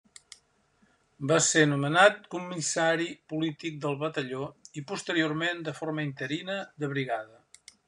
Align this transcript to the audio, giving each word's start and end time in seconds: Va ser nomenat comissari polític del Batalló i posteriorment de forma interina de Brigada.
Va 1.31 1.35
ser 1.47 1.61
nomenat 1.73 2.17
comissari 2.35 3.05
polític 3.33 3.77
del 3.85 3.99
Batalló 4.05 4.49
i 4.81 4.85
posteriorment 4.93 5.63
de 5.69 5.77
forma 5.83 6.07
interina 6.11 6.57
de 6.83 6.91
Brigada. 6.97 7.43